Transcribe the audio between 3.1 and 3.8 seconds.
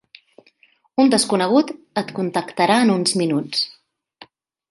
minuts.